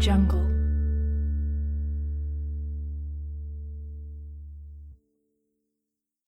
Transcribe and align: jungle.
jungle. 0.00 0.39